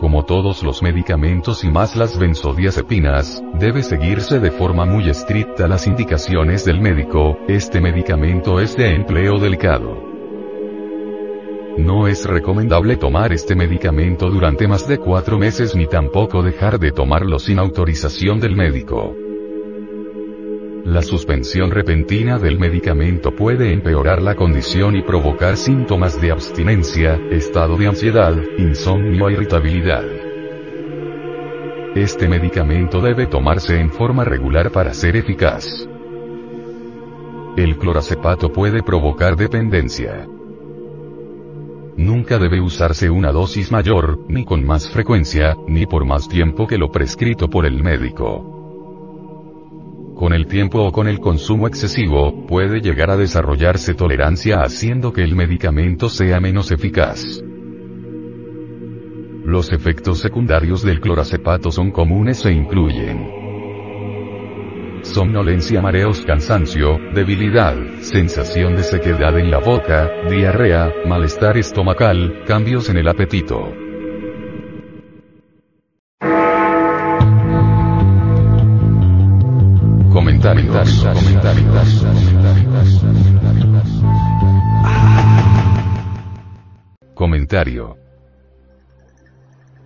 Como 0.00 0.24
todos 0.24 0.62
los 0.62 0.82
medicamentos 0.82 1.64
y 1.64 1.70
más 1.70 1.96
las 1.96 2.18
benzodiazepinas, 2.18 3.42
debe 3.54 3.82
seguirse 3.82 4.40
de 4.40 4.50
forma 4.50 4.84
muy 4.84 5.08
estricta 5.08 5.68
las 5.68 5.86
indicaciones 5.86 6.64
del 6.64 6.80
médico, 6.80 7.38
este 7.48 7.80
medicamento 7.80 8.60
es 8.60 8.76
de 8.76 8.94
empleo 8.94 9.38
delicado. 9.38 10.02
No 11.78 12.06
es 12.06 12.24
recomendable 12.24 12.96
tomar 12.96 13.32
este 13.32 13.54
medicamento 13.54 14.30
durante 14.30 14.68
más 14.68 14.86
de 14.86 14.98
cuatro 14.98 15.38
meses 15.38 15.74
ni 15.74 15.86
tampoco 15.86 16.42
dejar 16.42 16.78
de 16.78 16.92
tomarlo 16.92 17.38
sin 17.38 17.58
autorización 17.58 18.40
del 18.40 18.56
médico. 18.56 19.14
La 20.84 21.00
suspensión 21.00 21.70
repentina 21.70 22.38
del 22.38 22.58
medicamento 22.58 23.34
puede 23.34 23.72
empeorar 23.72 24.20
la 24.20 24.34
condición 24.34 24.94
y 24.96 25.02
provocar 25.02 25.56
síntomas 25.56 26.20
de 26.20 26.30
abstinencia, 26.30 27.18
estado 27.30 27.78
de 27.78 27.86
ansiedad, 27.86 28.36
insomnio 28.58 29.30
e 29.30 29.32
irritabilidad. 29.32 30.04
Este 31.94 32.28
medicamento 32.28 33.00
debe 33.00 33.26
tomarse 33.26 33.80
en 33.80 33.90
forma 33.90 34.24
regular 34.24 34.70
para 34.72 34.92
ser 34.92 35.16
eficaz. 35.16 35.88
El 37.56 37.78
cloracepato 37.78 38.52
puede 38.52 38.82
provocar 38.82 39.36
dependencia. 39.36 40.28
Nunca 41.96 42.38
debe 42.38 42.60
usarse 42.60 43.08
una 43.08 43.32
dosis 43.32 43.72
mayor, 43.72 44.18
ni 44.28 44.44
con 44.44 44.62
más 44.66 44.90
frecuencia, 44.90 45.56
ni 45.66 45.86
por 45.86 46.04
más 46.04 46.28
tiempo 46.28 46.66
que 46.66 46.76
lo 46.76 46.90
prescrito 46.90 47.48
por 47.48 47.64
el 47.64 47.82
médico 47.82 48.54
con 50.24 50.32
el 50.32 50.46
tiempo 50.46 50.82
o 50.82 50.90
con 50.90 51.06
el 51.06 51.20
consumo 51.20 51.68
excesivo, 51.68 52.46
puede 52.46 52.80
llegar 52.80 53.10
a 53.10 53.16
desarrollarse 53.18 53.92
tolerancia 53.92 54.62
haciendo 54.62 55.12
que 55.12 55.22
el 55.22 55.36
medicamento 55.36 56.08
sea 56.08 56.40
menos 56.40 56.72
eficaz. 56.72 57.44
Los 59.44 59.70
efectos 59.70 60.20
secundarios 60.20 60.82
del 60.82 61.02
cloracepato 61.02 61.70
son 61.70 61.90
comunes 61.90 62.42
e 62.46 62.52
incluyen 62.52 63.42
somnolencia, 65.02 65.82
mareos, 65.82 66.24
cansancio, 66.24 66.96
debilidad, 67.14 67.76
sensación 68.00 68.76
de 68.76 68.82
sequedad 68.82 69.38
en 69.38 69.50
la 69.50 69.58
boca, 69.58 70.10
diarrea, 70.30 70.90
malestar 71.06 71.58
estomacal, 71.58 72.44
cambios 72.46 72.88
en 72.88 72.96
el 72.96 73.08
apetito. 73.08 73.83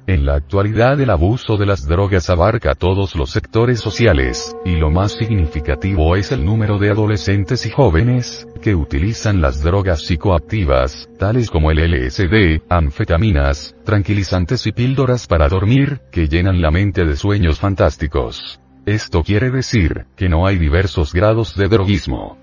En 0.07 0.25
la 0.25 0.37
actualidad 0.37 0.99
el 1.03 1.11
abuso 1.11 1.59
de 1.59 1.67
las 1.67 1.87
drogas 1.87 2.31
abarca 2.31 2.75
todos 2.75 3.15
los 3.15 3.31
sectores 3.31 3.79
sociales, 3.79 4.57
y 4.65 4.77
lo 4.77 4.91
más 4.91 5.13
significativo 5.13 6.17
es 6.17 6.33
el 6.33 6.47
número 6.47 6.79
de 6.79 6.89
adolescentes 6.91 7.67
y 7.67 7.71
jóvenes, 7.71 8.49
que 8.63 8.75
utilizan 8.75 9.43
las 9.43 9.63
drogas 9.63 10.07
psicoactivas, 10.07 11.11
tales 11.19 11.51
como 11.51 11.71
el 11.71 11.81
LSD, 11.81 12.63
anfetaminas, 12.71 13.77
tranquilizantes 13.85 14.67
y 14.67 14.73
píldoras 14.73 15.27
para 15.27 15.51
dormir, 15.51 16.01
que 16.11 16.27
llenan 16.27 16.63
la 16.63 16.71
mente 16.71 17.05
de 17.05 17.17
sueños 17.17 17.59
fantásticos. 17.59 18.63
Esto 18.87 19.23
quiere 19.23 19.51
decir, 19.51 20.07
que 20.17 20.31
no 20.31 20.47
hay 20.47 20.57
diversos 20.57 21.13
grados 21.13 21.55
de 21.55 21.69
droguismo. 21.69 22.39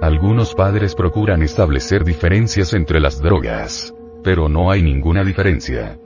Algunos 0.00 0.54
padres 0.54 0.94
procuran 0.94 1.42
establecer 1.42 2.04
diferencias 2.04 2.74
entre 2.74 3.00
las 3.00 3.20
drogas. 3.20 3.94
Pero 4.22 4.48
no 4.48 4.70
hay 4.70 4.82
ninguna 4.82 5.22
diferencia. 5.22 5.98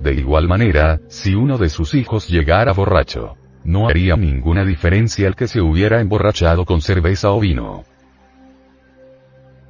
De 0.00 0.14
igual 0.14 0.46
manera, 0.46 1.00
si 1.08 1.34
uno 1.34 1.58
de 1.58 1.68
sus 1.68 1.94
hijos 1.94 2.28
llegara 2.28 2.72
borracho, 2.72 3.36
no 3.64 3.88
haría 3.88 4.16
ninguna 4.16 4.64
diferencia 4.64 5.26
al 5.26 5.34
que 5.34 5.48
se 5.48 5.60
hubiera 5.60 6.00
emborrachado 6.00 6.64
con 6.64 6.80
cerveza 6.80 7.30
o 7.32 7.40
vino. 7.40 7.84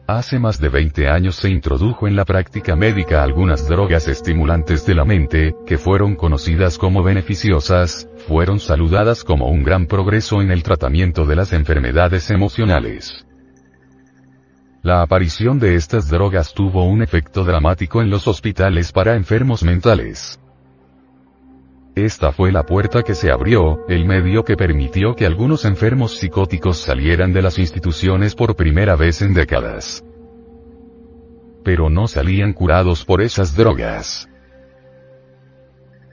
Hace 0.08 0.38
más 0.38 0.60
de 0.60 0.68
20 0.68 1.08
años 1.08 1.34
se 1.34 1.50
introdujo 1.50 2.06
en 2.06 2.14
la 2.14 2.24
práctica 2.24 2.76
médica 2.76 3.24
algunas 3.24 3.66
drogas 3.66 4.06
estimulantes 4.06 4.86
de 4.86 4.94
la 4.94 5.04
mente, 5.04 5.56
que 5.66 5.78
fueron 5.78 6.14
conocidas 6.14 6.78
como 6.78 7.02
beneficiosas, 7.02 8.08
fueron 8.28 8.60
saludadas 8.60 9.24
como 9.24 9.48
un 9.48 9.64
gran 9.64 9.86
progreso 9.86 10.40
en 10.40 10.52
el 10.52 10.62
tratamiento 10.62 11.24
de 11.26 11.34
las 11.34 11.52
enfermedades 11.52 12.30
emocionales. 12.30 13.26
La 14.82 15.02
aparición 15.02 15.58
de 15.58 15.74
estas 15.74 16.08
drogas 16.08 16.54
tuvo 16.54 16.84
un 16.84 17.02
efecto 17.02 17.42
dramático 17.42 18.00
en 18.00 18.08
los 18.08 18.28
hospitales 18.28 18.92
para 18.92 19.16
enfermos 19.16 19.64
mentales. 19.64 20.38
Esta 21.96 22.30
fue 22.30 22.52
la 22.52 22.64
puerta 22.64 23.02
que 23.02 23.14
se 23.14 23.30
abrió, 23.30 23.86
el 23.88 24.04
medio 24.04 24.44
que 24.44 24.54
permitió 24.54 25.14
que 25.14 25.24
algunos 25.24 25.64
enfermos 25.64 26.18
psicóticos 26.18 26.76
salieran 26.76 27.32
de 27.32 27.40
las 27.40 27.58
instituciones 27.58 28.34
por 28.34 28.54
primera 28.54 28.96
vez 28.96 29.22
en 29.22 29.32
décadas. 29.32 30.04
Pero 31.64 31.88
no 31.88 32.06
salían 32.06 32.52
curados 32.52 33.06
por 33.06 33.22
esas 33.22 33.56
drogas. 33.56 34.28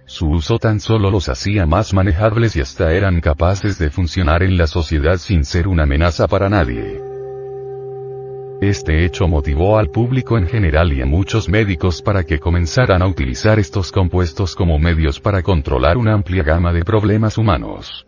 Su 0.06 0.30
uso 0.30 0.58
tan 0.58 0.80
solo 0.80 1.12
los 1.12 1.28
hacía 1.28 1.66
más 1.66 1.94
manejables 1.94 2.56
y 2.56 2.62
hasta 2.62 2.94
eran 2.94 3.20
capaces 3.20 3.78
de 3.78 3.90
funcionar 3.90 4.42
en 4.42 4.56
la 4.56 4.68
sociedad 4.68 5.18
sin 5.18 5.44
ser 5.44 5.68
una 5.68 5.84
amenaza 5.84 6.30
para 6.30 6.48
nadie. 6.48 7.13
Este 8.62 9.06
hecho 9.06 9.28
motivó 9.28 9.78
al 9.78 9.90
público 9.90 10.38
en 10.38 10.48
general 10.48 10.94
y 10.94 11.02
a 11.02 11.06
muchos 11.06 11.50
médicos 11.50 12.02
para 12.02 12.24
que 12.24 12.40
comenzaran 12.40 13.02
a 13.02 13.08
utilizar 13.08 13.60
estos 13.60 13.92
compuestos 13.92 14.56
como 14.56 14.80
medios 14.80 15.20
para 15.20 15.42
controlar 15.42 15.98
una 15.98 16.14
amplia 16.14 16.44
gama 16.44 16.72
de 16.72 16.84
problemas 16.84 17.38
humanos. 17.38 18.06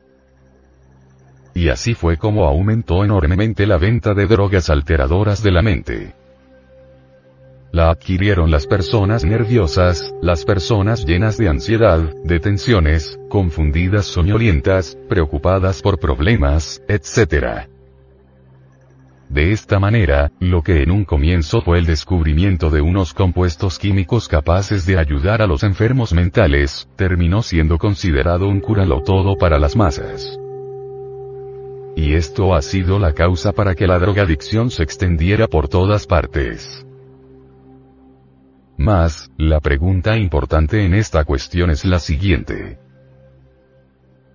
Y 1.53 1.69
así 1.69 1.93
fue 1.93 2.17
como 2.17 2.45
aumentó 2.45 3.03
enormemente 3.03 3.65
la 3.65 3.77
venta 3.77 4.13
de 4.13 4.27
drogas 4.27 4.69
alteradoras 4.69 5.41
de 5.41 5.51
la 5.51 5.61
mente. 5.61 6.13
La 7.71 7.89
adquirieron 7.89 8.51
las 8.51 8.67
personas 8.67 9.25
nerviosas, 9.25 10.13
las 10.21 10.45
personas 10.45 11.05
llenas 11.05 11.37
de 11.37 11.49
ansiedad, 11.49 11.99
de 12.23 12.39
tensiones, 12.39 13.19
confundidas 13.27 14.05
soñolientas, 14.05 14.97
preocupadas 15.09 15.81
por 15.81 15.99
problemas, 15.99 16.81
etc. 16.87 17.67
De 19.35 19.51
esta 19.51 19.81
manera, 19.81 20.31
lo 20.39 20.63
que 20.63 20.81
en 20.81 20.91
un 20.91 21.03
comienzo 21.03 21.59
fue 21.59 21.77
el 21.77 21.85
descubrimiento 21.85 22.69
de 22.69 22.79
unos 22.79 23.13
compuestos 23.13 23.77
químicos 23.77 24.29
capaces 24.29 24.85
de 24.85 24.97
ayudar 24.97 25.41
a 25.41 25.45
los 25.45 25.63
enfermos 25.63 26.13
mentales, 26.13 26.87
terminó 26.95 27.41
siendo 27.41 27.77
considerado 27.77 28.47
un 28.47 28.61
curalo 28.61 29.03
todo 29.03 29.35
para 29.35 29.59
las 29.59 29.75
masas. 29.75 30.39
Y 31.97 32.13
esto 32.13 32.55
ha 32.55 32.61
sido 32.61 32.97
la 32.97 33.11
causa 33.11 33.51
para 33.51 33.75
que 33.75 33.87
la 33.87 33.99
drogadicción 33.99 34.71
se 34.71 34.83
extendiera 34.83 35.47
por 35.47 35.67
todas 35.67 36.07
partes. 36.07 36.85
Más, 38.77 39.29
la 39.37 39.59
pregunta 39.59 40.15
importante 40.15 40.85
en 40.85 40.93
esta 40.93 41.25
cuestión 41.25 41.71
es 41.71 41.83
la 41.83 41.99
siguiente. 41.99 42.84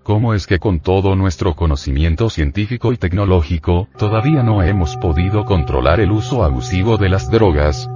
¿Cómo 0.02 0.33
es 0.33 0.47
que 0.47 0.59
con 0.59 0.80
todo 0.80 1.14
nuestro 1.14 1.54
conocimiento 1.54 2.30
científico 2.30 2.92
y 2.92 2.97
tecnológico, 2.97 3.88
todavía 3.99 4.42
no 4.42 4.62
hemos 4.62 4.97
podido 4.97 5.45
controlar 5.45 6.00
el 6.00 6.11
uso 6.11 6.42
abusivo 6.42 6.97
de 6.97 7.11
las 7.11 7.30
drogas? 7.30 7.88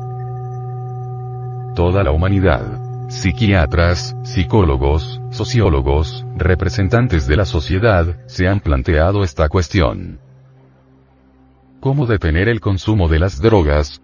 Toda 1.74 2.04
la 2.04 2.10
humanidad, 2.12 3.08
psiquiatras, 3.08 4.16
psicólogos, 4.22 5.20
sociólogos, 5.30 6.26
representantes 6.36 7.26
de 7.26 7.36
la 7.36 7.46
sociedad, 7.46 8.18
se 8.26 8.48
han 8.48 8.60
planteado 8.60 9.24
esta 9.24 9.48
cuestión. 9.48 10.20
¿Cómo 11.80 12.06
detener 12.06 12.48
el 12.48 12.60
consumo 12.60 13.08
de 13.08 13.18
las 13.18 13.40
drogas? 13.40 14.02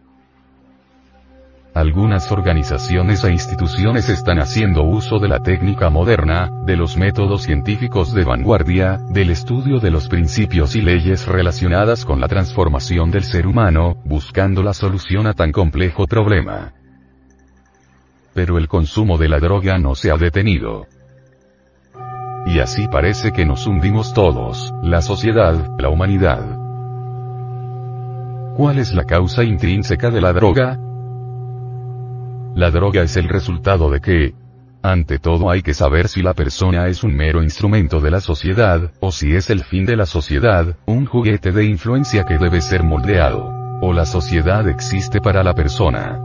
Algunas 1.74 2.32
organizaciones 2.32 3.22
e 3.22 3.30
instituciones 3.30 4.08
están 4.08 4.40
haciendo 4.40 4.82
uso 4.82 5.20
de 5.20 5.28
la 5.28 5.38
técnica 5.38 5.88
moderna, 5.88 6.50
de 6.66 6.76
los 6.76 6.96
métodos 6.96 7.44
científicos 7.44 8.12
de 8.12 8.24
vanguardia, 8.24 8.98
del 9.10 9.30
estudio 9.30 9.78
de 9.78 9.92
los 9.92 10.08
principios 10.08 10.74
y 10.74 10.82
leyes 10.82 11.28
relacionadas 11.28 12.04
con 12.04 12.20
la 12.20 12.26
transformación 12.26 13.12
del 13.12 13.22
ser 13.22 13.46
humano, 13.46 13.96
buscando 14.04 14.64
la 14.64 14.74
solución 14.74 15.28
a 15.28 15.32
tan 15.32 15.52
complejo 15.52 16.08
problema. 16.08 16.72
Pero 18.34 18.58
el 18.58 18.66
consumo 18.66 19.16
de 19.16 19.28
la 19.28 19.38
droga 19.38 19.78
no 19.78 19.94
se 19.94 20.10
ha 20.10 20.16
detenido. 20.16 20.88
Y 22.46 22.58
así 22.58 22.88
parece 22.88 23.30
que 23.30 23.46
nos 23.46 23.68
hundimos 23.68 24.12
todos, 24.12 24.74
la 24.82 25.02
sociedad, 25.02 25.54
la 25.78 25.88
humanidad. 25.88 26.58
¿Cuál 28.56 28.80
es 28.80 28.92
la 28.92 29.04
causa 29.04 29.44
intrínseca 29.44 30.10
de 30.10 30.20
la 30.20 30.32
droga? 30.32 30.89
La 32.54 32.70
droga 32.70 33.02
es 33.02 33.16
el 33.16 33.28
resultado 33.28 33.90
de 33.90 34.00
que, 34.00 34.34
ante 34.82 35.18
todo 35.18 35.50
hay 35.50 35.62
que 35.62 35.74
saber 35.74 36.08
si 36.08 36.22
la 36.22 36.34
persona 36.34 36.88
es 36.88 37.04
un 37.04 37.14
mero 37.14 37.42
instrumento 37.42 38.00
de 38.00 38.10
la 38.10 38.20
sociedad, 38.20 38.90
o 39.00 39.12
si 39.12 39.34
es 39.34 39.50
el 39.50 39.62
fin 39.62 39.86
de 39.86 39.96
la 39.96 40.06
sociedad, 40.06 40.76
un 40.86 41.06
juguete 41.06 41.52
de 41.52 41.64
influencia 41.64 42.24
que 42.24 42.38
debe 42.38 42.60
ser 42.60 42.82
moldeado. 42.82 43.52
O 43.82 43.92
la 43.92 44.04
sociedad 44.04 44.68
existe 44.68 45.20
para 45.20 45.42
la 45.42 45.54
persona. 45.54 46.18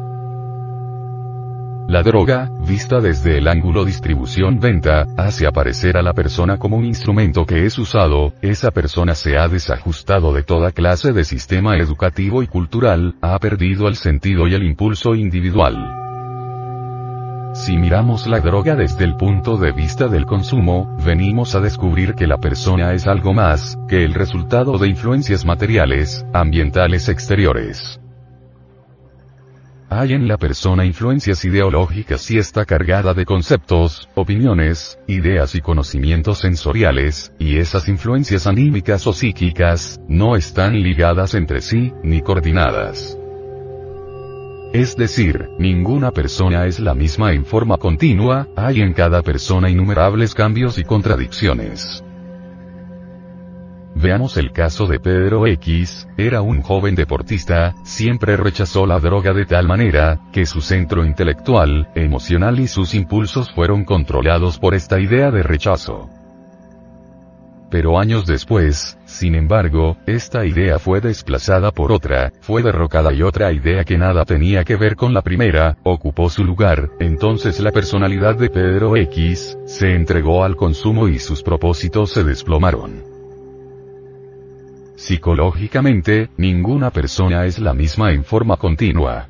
La 1.88 2.02
droga, 2.02 2.50
vista 2.66 3.00
desde 3.00 3.38
el 3.38 3.48
ángulo 3.48 3.86
distribución-venta, 3.86 5.06
hace 5.18 5.46
aparecer 5.46 5.98
a 5.98 6.02
la 6.02 6.14
persona 6.14 6.58
como 6.58 6.78
un 6.78 6.86
instrumento 6.86 7.46
que 7.46 7.66
es 7.66 7.78
usado, 7.78 8.34
esa 8.42 8.72
persona 8.72 9.14
se 9.14 9.38
ha 9.38 9.48
desajustado 9.48 10.34
de 10.34 10.44
toda 10.44 10.72
clase 10.72 11.14
de 11.14 11.24
sistema 11.24 11.78
educativo 11.78 12.42
y 12.42 12.48
cultural, 12.48 13.16
ha 13.22 13.38
perdido 13.38 13.88
el 13.88 13.96
sentido 13.98 14.48
y 14.48 14.56
el 14.56 14.64
impulso 14.64 15.14
individual. 15.14 16.05
Si 17.56 17.78
miramos 17.78 18.28
la 18.28 18.42
droga 18.42 18.76
desde 18.76 19.06
el 19.06 19.16
punto 19.16 19.56
de 19.56 19.72
vista 19.72 20.10
del 20.10 20.26
consumo, 20.26 20.94
venimos 21.06 21.56
a 21.56 21.62
descubrir 21.62 22.14
que 22.14 22.28
la 22.28 22.38
persona 22.38 22.92
es 22.94 23.08
algo 23.08 23.34
más, 23.34 23.80
que 23.88 24.04
el 24.04 24.14
resultado 24.14 24.78
de 24.78 24.90
influencias 24.90 25.46
materiales, 25.46 26.26
ambientales 26.34 27.08
exteriores. 27.08 28.02
Hay 29.90 30.12
en 30.12 30.28
la 30.28 30.38
persona 30.38 30.84
influencias 30.84 31.46
ideológicas 31.46 32.30
y 32.30 32.40
está 32.40 32.66
cargada 32.66 33.14
de 33.14 33.24
conceptos, 33.24 34.10
opiniones, 34.16 35.00
ideas 35.08 35.56
y 35.56 35.62
conocimientos 35.62 36.40
sensoriales, 36.40 37.32
y 37.40 37.56
esas 37.56 37.88
influencias 37.88 38.48
anímicas 38.48 39.08
o 39.08 39.14
psíquicas, 39.14 40.02
no 40.10 40.36
están 40.36 40.74
ligadas 40.74 41.36
entre 41.36 41.62
sí, 41.62 41.94
ni 42.04 42.22
coordinadas. 42.22 43.18
Es 44.76 44.98
decir, 44.98 45.52
ninguna 45.58 46.12
persona 46.12 46.66
es 46.66 46.82
la 46.82 46.94
misma 46.94 47.32
en 47.32 47.46
forma 47.46 47.78
continua, 47.78 48.50
hay 48.58 48.82
en 48.82 48.92
cada 48.92 49.22
persona 49.22 49.70
innumerables 49.70 50.36
cambios 50.36 50.78
y 50.78 50.84
contradicciones. 50.84 52.04
Veamos 53.96 54.36
el 54.36 54.52
caso 54.52 54.86
de 54.86 55.00
Pedro 55.00 55.48
X, 55.48 56.10
era 56.18 56.42
un 56.42 56.62
joven 56.62 56.94
deportista, 56.94 57.74
siempre 57.86 58.36
rechazó 58.36 58.86
la 58.86 59.00
droga 59.00 59.32
de 59.32 59.46
tal 59.46 59.66
manera, 59.66 60.20
que 60.34 60.46
su 60.46 60.60
centro 60.60 61.06
intelectual, 61.06 61.88
emocional 61.96 62.60
y 62.60 62.68
sus 62.68 62.96
impulsos 62.96 63.54
fueron 63.54 63.86
controlados 63.86 64.60
por 64.60 64.76
esta 64.76 65.00
idea 65.00 65.32
de 65.32 65.42
rechazo. 65.42 66.10
Pero 67.70 68.00
años 68.00 68.26
después, 68.26 68.98
sin 69.06 69.36
embargo, 69.36 69.98
esta 70.06 70.46
idea 70.46 70.80
fue 70.80 71.02
desplazada 71.02 71.72
por 71.72 71.92
otra, 71.92 72.32
fue 72.42 72.62
derrocada 72.62 73.12
y 73.14 73.24
otra 73.24 73.52
idea 73.52 73.84
que 73.84 73.98
nada 73.98 74.24
tenía 74.26 74.64
que 74.64 74.76
ver 74.76 74.96
con 74.96 75.14
la 75.14 75.22
primera, 75.22 75.78
ocupó 75.84 76.30
su 76.30 76.44
lugar, 76.44 76.92
entonces 77.00 77.60
la 77.60 77.72
personalidad 77.72 78.36
de 78.36 78.50
Pedro 78.50 78.96
X, 78.96 79.58
se 79.66 79.94
entregó 79.94 80.44
al 80.44 80.56
consumo 80.56 81.08
y 81.08 81.20
sus 81.20 81.42
propósitos 81.42 82.12
se 82.12 82.24
desplomaron. 82.24 83.04
Psicológicamente, 84.96 86.30
ninguna 86.38 86.90
persona 86.92 87.46
es 87.46 87.60
la 87.60 87.74
misma 87.74 88.14
en 88.14 88.24
forma 88.24 88.58
continua. 88.58 89.28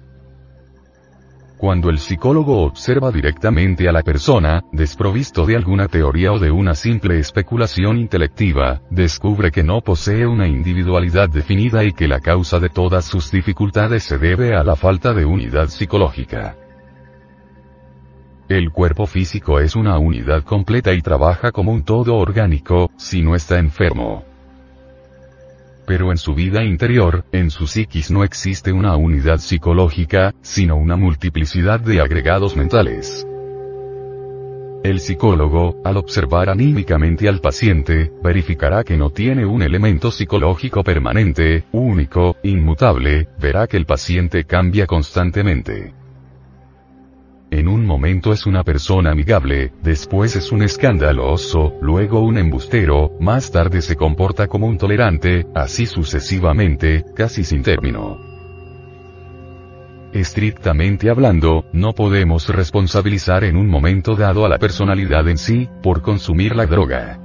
Cuando 1.58 1.90
el 1.90 2.00
psicólogo 2.00 2.64
observa 2.64 3.12
directamente 3.12 3.88
a 3.88 3.94
la 3.94 4.02
persona, 4.02 4.64
desprovisto 4.74 5.46
de 5.46 5.56
alguna 5.56 5.88
teoría 5.88 6.34
o 6.34 6.40
de 6.40 6.52
una 6.52 6.76
simple 6.76 7.18
especulación 7.18 7.98
intelectiva, 7.98 8.82
descubre 8.90 9.52
que 9.52 9.64
no 9.64 9.80
posee 9.80 10.28
una 10.28 10.48
individualidad 10.48 11.30
definida 11.30 11.86
y 11.86 11.94
que 11.94 12.10
la 12.10 12.20
causa 12.20 12.60
de 12.60 12.70
todas 12.70 13.06
sus 13.06 13.32
dificultades 13.32 14.04
se 14.04 14.18
debe 14.18 14.54
a 14.54 14.64
la 14.64 14.76
falta 14.76 15.14
de 15.14 15.24
unidad 15.24 15.70
psicológica. 15.70 16.58
El 18.50 18.72
cuerpo 18.72 19.06
físico 19.06 19.60
es 19.60 19.76
una 19.76 19.98
unidad 19.98 20.44
completa 20.44 20.94
y 20.94 21.02
trabaja 21.02 21.52
como 21.52 21.72
un 21.72 21.84
todo 21.84 22.16
orgánico, 22.16 22.92
si 22.98 23.22
no 23.22 23.34
está 23.34 23.60
enfermo 23.60 24.35
pero 25.86 26.12
en 26.12 26.18
su 26.18 26.34
vida 26.34 26.64
interior, 26.64 27.26
en 27.32 27.50
su 27.50 27.68
psiquis 27.68 28.12
no 28.12 28.24
existe 28.24 28.72
una 28.72 28.96
unidad 28.96 29.40
psicológica, 29.40 30.34
sino 30.42 30.76
una 30.76 30.96
multiplicidad 30.96 31.80
de 31.80 32.02
agregados 32.02 32.56
mentales. 32.56 33.28
El 34.84 35.00
psicólogo, 35.00 35.82
al 35.84 35.98
observar 35.98 36.48
anímicamente 36.48 37.28
al 37.28 37.42
paciente, 37.42 38.12
verificará 38.24 38.84
que 38.84 38.96
no 38.98 39.10
tiene 39.10 39.44
un 39.44 39.64
elemento 39.64 40.12
psicológico 40.12 40.84
permanente, 40.84 41.64
único, 41.72 42.38
inmutable, 42.44 43.28
verá 43.40 43.66
que 43.66 43.78
el 43.78 43.88
paciente 43.88 44.44
cambia 44.44 44.86
constantemente. 44.86 46.05
En 47.52 47.68
un 47.68 47.86
momento 47.86 48.34
es 48.34 48.46
una 48.46 48.64
persona 48.64 49.12
amigable, 49.12 49.72
después 49.84 50.36
es 50.36 50.52
un 50.52 50.64
escandaloso, 50.64 51.74
luego 51.82 52.22
un 52.22 52.38
embustero, 52.38 53.12
más 53.20 53.52
tarde 53.52 53.82
se 53.82 53.96
comporta 53.96 54.48
como 54.48 54.68
un 54.68 54.78
tolerante, 54.78 55.46
así 55.54 55.86
sucesivamente, 55.86 57.06
casi 57.16 57.44
sin 57.44 57.62
término. 57.62 58.20
Estrictamente 60.12 61.10
hablando, 61.10 61.66
no 61.72 61.94
podemos 61.94 62.50
responsabilizar 62.50 63.44
en 63.44 63.58
un 63.58 63.68
momento 63.68 64.16
dado 64.16 64.46
a 64.46 64.50
la 64.50 64.58
personalidad 64.58 65.28
en 65.28 65.38
sí, 65.38 65.70
por 65.84 66.02
consumir 66.02 66.56
la 66.56 66.66
droga. 66.66 67.20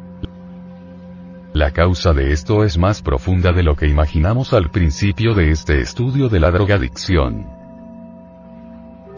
La 1.53 1.73
causa 1.73 2.13
de 2.13 2.33
esto 2.33 2.63
es 2.65 2.79
más 2.79 3.01
profunda 3.01 3.53
de 3.53 3.63
lo 3.63 3.75
que 3.75 3.89
imaginamos 3.89 4.53
al 4.53 4.71
principio 4.71 5.35
de 5.35 5.51
este 5.51 5.81
estudio 5.81 6.29
de 6.29 6.41
la 6.41 6.51
drogadicción. 6.51 7.60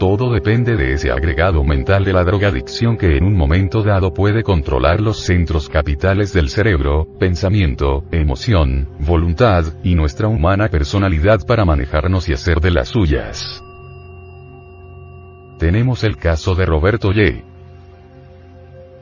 Todo 0.03 0.33
depende 0.33 0.75
de 0.75 0.95
ese 0.95 1.13
agregado 1.13 1.63
mental 1.63 2.05
de 2.05 2.13
la 2.13 2.25
drogadicción 2.25 2.97
que 2.97 3.17
en 3.17 3.23
un 3.23 3.37
momento 3.37 3.85
dado 3.85 4.13
puede 4.13 4.43
controlar 4.43 5.01
los 5.01 5.21
centros 5.21 5.69
capitales 5.69 6.33
del 6.33 6.49
cerebro, 6.49 7.07
pensamiento, 7.21 8.03
emoción, 8.11 8.89
voluntad, 8.99 9.65
y 9.85 9.95
nuestra 9.95 10.27
humana 10.27 10.67
personalidad 10.67 11.47
para 11.47 11.65
manejarnos 11.65 12.29
y 12.29 12.33
hacer 12.33 12.59
de 12.59 12.73
las 12.73 12.89
suyas. 12.89 13.63
Tenemos 15.61 16.03
el 16.03 16.17
caso 16.17 16.57
de 16.57 16.67
Roberto 16.67 17.13
Ye. 17.13 17.45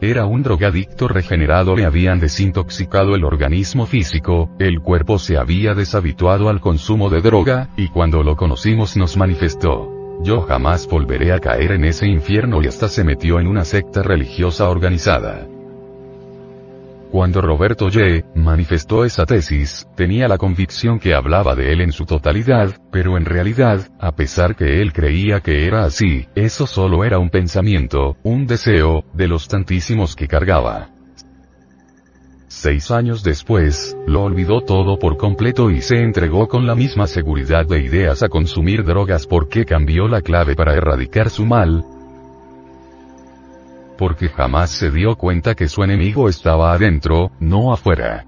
Era 0.03 0.27
un 0.27 0.43
drogadicto 0.43 1.09
regenerado, 1.09 1.77
le 1.77 1.87
habían 1.87 2.21
desintoxicado 2.21 3.15
el 3.15 3.25
organismo 3.25 3.87
físico, 3.87 4.51
el 4.59 4.81
cuerpo 4.81 5.19
se 5.19 5.39
había 5.39 5.73
deshabituado 5.73 6.51
al 6.51 6.61
consumo 6.61 7.09
de 7.09 7.23
droga, 7.23 7.71
y 7.79 7.89
cuando 7.89 8.23
lo 8.23 8.37
conocimos 8.37 8.99
nos 8.99 9.17
manifestó. 9.17 10.00
Yo 10.23 10.43
jamás 10.43 10.87
volveré 10.87 11.33
a 11.33 11.41
caer 11.41 11.73
en 11.73 11.85
ese 11.85 12.07
infierno 12.07 12.63
y 12.63 12.67
hasta 12.67 12.89
se 12.89 13.05
metió 13.05 13.41
en 13.41 13.47
una 13.47 13.65
secta 13.65 14.03
religiosa 14.03 14.69
organizada. 14.69 15.47
Cuando 17.11 17.41
Roberto 17.41 17.89
Ye 17.89 18.25
manifestó 18.35 19.05
esa 19.05 19.25
tesis, 19.27 19.89
tenía 19.97 20.29
la 20.29 20.39
convicción 20.39 21.01
que 21.01 21.15
hablaba 21.15 21.57
de 21.57 21.73
él 21.73 21.81
en 21.81 21.91
su 21.91 22.05
totalidad, 22.05 22.77
pero 22.93 23.17
en 23.17 23.25
realidad, 23.25 23.89
a 23.99 24.13
pesar 24.13 24.55
que 24.55 24.81
él 24.81 24.93
creía 24.93 25.41
que 25.41 25.67
era 25.67 25.85
así, 25.85 26.29
eso 26.37 26.67
solo 26.67 27.03
era 27.03 27.19
un 27.19 27.31
pensamiento, 27.31 28.17
un 28.23 28.47
deseo, 28.47 29.05
de 29.15 29.27
los 29.27 29.49
tantísimos 29.49 30.15
que 30.15 30.29
cargaba. 30.29 30.91
Seis 32.53 32.91
años 32.91 33.23
después, 33.23 33.97
lo 34.09 34.25
olvidó 34.25 34.61
todo 34.61 34.99
por 34.99 35.17
completo 35.17 35.71
y 35.71 35.83
se 35.83 36.03
entregó 36.03 36.49
con 36.49 36.67
la 36.67 36.75
misma 36.75 37.07
seguridad 37.07 37.65
de 37.65 37.81
ideas 37.81 38.25
a 38.25 38.29
consumir 38.29 38.85
drogas 38.85 39.25
porque 39.25 39.65
cambió 39.65 40.09
la 40.09 40.21
clave 40.21 40.57
para 40.57 40.75
erradicar 40.75 41.31
su 41.31 41.47
mal, 41.47 41.85
porque 43.97 44.29
jamás 44.31 44.71
se 44.71 44.91
dio 44.91 45.15
cuenta 45.15 45.55
que 45.55 45.69
su 45.69 45.85
enemigo 45.85 46.29
estaba 46.29 46.73
adentro, 46.73 47.31
no 47.39 47.73
afuera. 47.73 48.27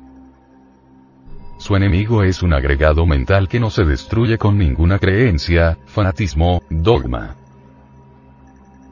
Su 1.59 1.75
enemigo 1.75 2.23
es 2.23 2.45
un 2.45 2.55
agregado 2.55 3.05
mental 3.07 3.49
que 3.49 3.59
no 3.59 3.71
se 3.71 3.83
destruye 3.83 4.39
con 4.39 4.57
ninguna 4.57 5.01
creencia, 5.01 5.79
fanatismo, 5.87 6.63
dogma. 6.71 7.35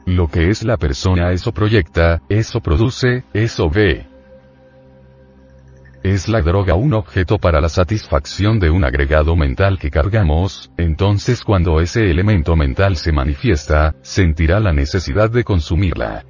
Lo 0.05 0.27
que 0.27 0.49
es 0.49 0.63
la 0.63 0.75
persona 0.75 1.31
eso 1.31 1.53
proyecta, 1.53 2.21
eso 2.27 2.59
produce, 2.59 3.23
eso 3.33 3.69
ve. 3.69 4.10
¿Es 6.03 6.27
la 6.27 6.41
droga 6.41 6.73
un 6.73 6.95
objeto 6.95 7.37
para 7.37 7.61
la 7.61 7.69
satisfacción 7.69 8.59
de 8.59 8.71
un 8.71 8.83
agregado 8.83 9.35
mental 9.35 9.77
que 9.77 9.91
cargamos? 9.91 10.71
Entonces 10.75 11.43
cuando 11.43 11.79
ese 11.79 12.09
elemento 12.09 12.55
mental 12.55 12.97
se 12.97 13.11
manifiesta, 13.11 13.93
sentirá 14.01 14.59
la 14.59 14.73
necesidad 14.73 15.29
de 15.29 15.43
consumirla. 15.43 16.25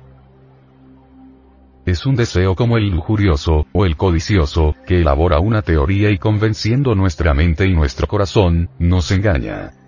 Es 1.85 2.05
un 2.05 2.15
deseo 2.15 2.53
como 2.53 2.77
el 2.77 2.89
lujurioso, 2.89 3.65
o 3.71 3.85
el 3.85 3.95
codicioso, 3.95 4.75
que 4.85 4.99
elabora 4.99 5.39
una 5.39 5.61
teoría 5.61 6.11
y 6.11 6.17
convenciendo 6.17 6.93
nuestra 6.93 7.33
mente 7.33 7.65
y 7.65 7.73
nuestro 7.73 8.07
corazón, 8.07 8.69
nos 8.77 9.09
engaña. 9.11 9.80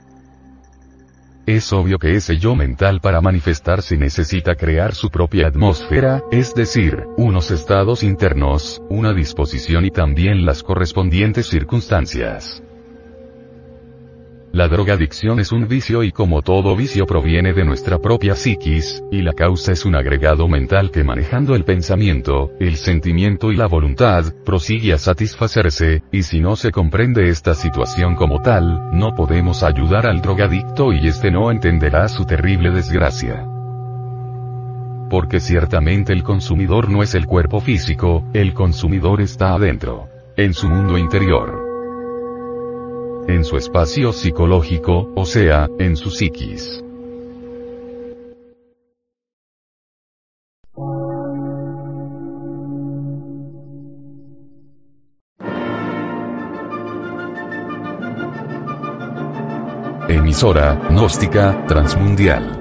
Es 1.46 1.74
obvio 1.74 2.00
que 2.00 2.16
ese 2.16 2.38
yo 2.38 2.56
mental 2.56 3.02
para 3.02 3.20
manifestarse 3.20 3.98
necesita 3.98 4.56
crear 4.56 4.96
su 4.96 5.10
propia 5.10 5.48
atmósfera, 5.48 6.22
es 6.32 6.54
decir, 6.56 7.04
unos 7.18 7.52
estados 7.52 8.02
internos, 8.02 8.82
una 8.90 9.14
disposición 9.14 9.84
y 9.84 9.92
también 9.92 10.46
las 10.46 10.64
correspondientes 10.64 11.48
circunstancias. 11.48 12.64
La 14.54 14.68
drogadicción 14.68 15.40
es 15.40 15.52
un 15.52 15.68
vicio 15.68 16.04
y 16.04 16.12
como 16.12 16.44
todo 16.44 16.76
vicio 16.76 17.08
proviene 17.08 17.54
de 17.54 17.66
nuestra 17.66 17.98
propia 17.98 18.36
psiquis, 18.36 19.04
y 19.12 19.24
la 19.24 19.34
causa 19.34 19.72
es 19.72 19.84
un 19.84 19.96
agregado 19.96 20.48
mental 20.48 20.92
que 20.92 21.04
manejando 21.04 21.56
el 21.56 21.64
pensamiento, 21.64 22.52
el 22.60 22.76
sentimiento 22.76 23.52
y 23.52 23.56
la 23.56 23.66
voluntad, 23.66 24.26
prosigue 24.46 24.94
a 24.94 25.00
satisfacerse, 25.00 26.04
y 26.12 26.22
si 26.22 26.40
no 26.40 26.56
se 26.56 26.70
comprende 26.70 27.30
esta 27.30 27.56
situación 27.56 28.14
como 28.14 28.44
tal, 28.44 28.92
no 28.92 29.16
podemos 29.16 29.64
ayudar 29.64 30.06
al 30.06 30.22
drogadicto 30.22 30.94
y 30.94 31.08
éste 31.08 31.32
no 31.32 31.50
entenderá 31.50 32.08
su 32.08 32.24
terrible 32.26 32.70
desgracia. 32.70 33.48
Porque 35.10 35.40
ciertamente 35.40 36.14
el 36.14 36.22
consumidor 36.22 36.92
no 36.92 37.02
es 37.02 37.16
el 37.16 37.26
cuerpo 37.26 37.60
físico, 37.60 38.24
el 38.34 38.54
consumidor 38.54 39.20
está 39.20 39.56
adentro, 39.56 40.10
en 40.38 40.54
su 40.54 40.70
mundo 40.70 41.00
interior 41.00 41.63
en 43.28 43.46
su 43.46 43.58
espacio 43.58 44.12
psicológico, 44.12 45.12
o 45.16 45.26
sea, 45.26 45.70
en 45.80 45.96
su 45.96 46.10
psiquis. 46.10 46.84
Emisora, 60.10 60.76
gnóstica, 60.90 61.66
transmundial. 61.68 62.60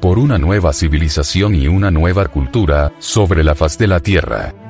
Por 0.00 0.18
una 0.18 0.38
nueva 0.38 0.72
civilización 0.72 1.54
y 1.54 1.68
una 1.68 1.90
nueva 1.90 2.26
cultura, 2.26 2.92
sobre 2.98 3.44
la 3.44 3.54
faz 3.54 3.76
de 3.76 3.86
la 3.86 4.00
Tierra. 4.00 4.69